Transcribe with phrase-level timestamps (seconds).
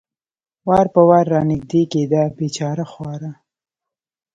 [0.67, 3.31] وار په وار را نږدې کېده، بېچاره خورا.